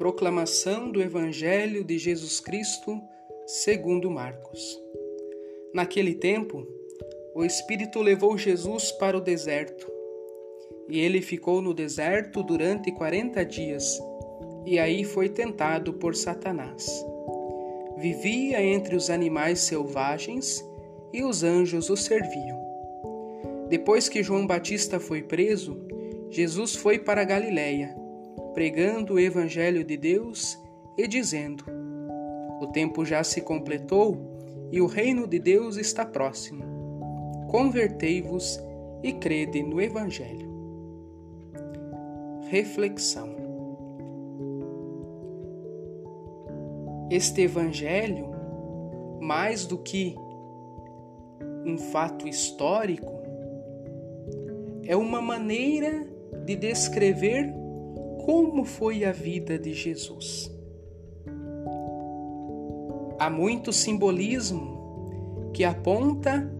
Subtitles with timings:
[0.00, 2.98] Proclamação do Evangelho de Jesus Cristo,
[3.46, 4.80] segundo Marcos.
[5.74, 6.66] Naquele tempo,
[7.34, 9.92] o Espírito levou Jesus para o deserto,
[10.88, 14.00] e ele ficou no deserto durante quarenta dias,
[14.64, 16.88] e aí foi tentado por Satanás.
[17.98, 20.66] Vivia entre os animais selvagens,
[21.12, 22.58] e os anjos o serviam.
[23.68, 25.78] Depois que João Batista foi preso,
[26.30, 27.99] Jesus foi para Galiléia
[28.60, 30.62] pregando o Evangelho de Deus
[30.98, 31.64] e dizendo:
[32.60, 34.18] O tempo já se completou
[34.70, 36.62] e o reino de Deus está próximo.
[37.48, 38.60] Convertei-vos
[39.02, 40.46] e crede no Evangelho.
[42.50, 43.34] Reflexão
[47.10, 48.28] Este Evangelho,
[49.22, 50.14] mais do que
[51.64, 53.10] um fato histórico,
[54.84, 56.06] é uma maneira
[56.44, 57.59] de descrever
[58.24, 60.50] como foi a vida de Jesus.
[63.18, 66.50] Há muito simbolismo que aponta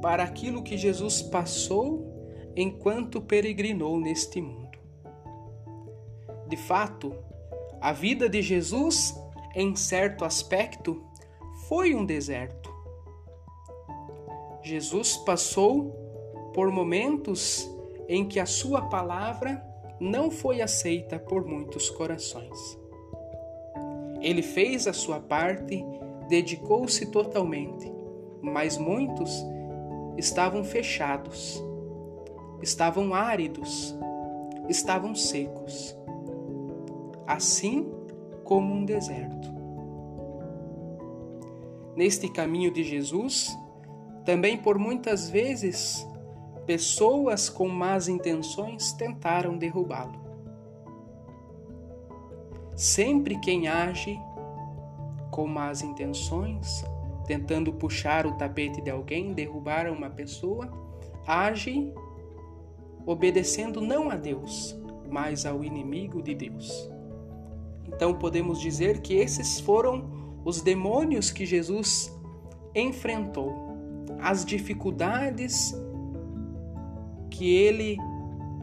[0.00, 2.06] para aquilo que Jesus passou
[2.56, 4.78] enquanto peregrinou neste mundo.
[6.48, 7.14] De fato,
[7.80, 9.14] a vida de Jesus,
[9.54, 11.04] em certo aspecto,
[11.68, 12.74] foi um deserto.
[14.62, 15.92] Jesus passou
[16.54, 17.70] por momentos
[18.08, 19.69] em que a sua palavra
[20.00, 22.58] não foi aceita por muitos corações.
[24.22, 25.84] Ele fez a sua parte,
[26.26, 27.92] dedicou-se totalmente,
[28.40, 29.30] mas muitos
[30.16, 31.62] estavam fechados,
[32.62, 33.94] estavam áridos,
[34.68, 35.96] estavam secos,
[37.26, 37.90] assim
[38.42, 39.50] como um deserto.
[41.94, 43.54] Neste caminho de Jesus,
[44.24, 46.06] também por muitas vezes
[46.70, 50.20] pessoas com más intenções tentaram derrubá-lo.
[52.76, 54.16] Sempre quem age
[55.32, 56.84] com más intenções,
[57.26, 60.70] tentando puxar o tapete de alguém, derrubar uma pessoa,
[61.26, 61.92] age
[63.04, 64.80] obedecendo não a Deus,
[65.10, 66.88] mas ao inimigo de Deus.
[67.84, 70.08] Então podemos dizer que esses foram
[70.44, 72.16] os demônios que Jesus
[72.76, 73.76] enfrentou,
[74.20, 75.74] as dificuldades
[77.40, 77.96] que ele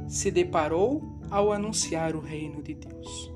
[0.07, 1.01] se deparou
[1.31, 3.33] ao anunciar o reino de Deus.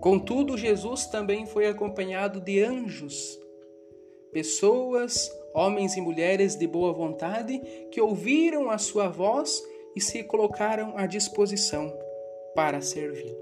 [0.00, 3.36] Contudo, Jesus também foi acompanhado de anjos,
[4.30, 7.58] pessoas, homens e mulheres de boa vontade
[7.90, 9.60] que ouviram a sua voz
[9.96, 11.92] e se colocaram à disposição
[12.54, 13.36] para servi-lo.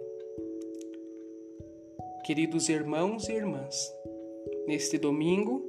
[2.24, 3.92] Queridos irmãos e irmãs,
[4.66, 5.62] neste domingo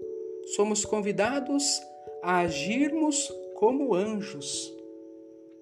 [0.55, 1.81] somos convidados
[2.23, 4.78] a agirmos como anjos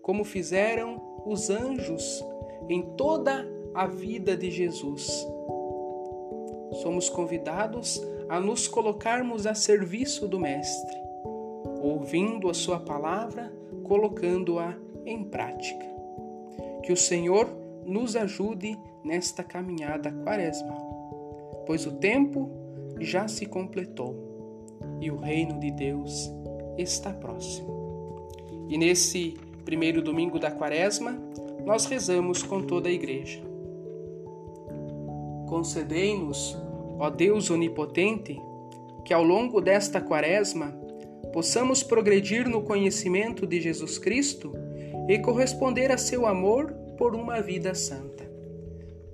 [0.07, 2.25] como fizeram os anjos
[2.69, 5.05] em toda a vida de Jesus.
[6.81, 10.95] Somos convidados a nos colocarmos a serviço do Mestre,
[11.81, 13.51] ouvindo a Sua palavra,
[13.83, 15.85] colocando-a em prática.
[16.83, 17.45] Que o Senhor
[17.85, 22.49] nos ajude nesta caminhada quaresmal, pois o tempo
[22.97, 24.15] já se completou
[25.01, 26.31] e o reino de Deus
[26.77, 27.75] está próximo.
[28.69, 31.21] E nesse primeiro domingo da quaresma,
[31.65, 33.41] nós rezamos com toda a igreja.
[35.45, 36.57] Concedei-nos,
[36.97, 38.41] ó Deus onipotente,
[39.03, 40.71] que ao longo desta quaresma
[41.33, 44.53] possamos progredir no conhecimento de Jesus Cristo
[45.09, 48.23] e corresponder a seu amor por uma vida santa.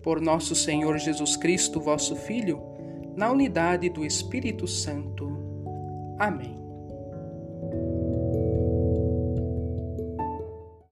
[0.04, 2.62] Por nosso Senhor Jesus Cristo, vosso Filho,
[3.18, 5.36] na unidade do Espírito Santo.
[6.20, 6.63] Amém.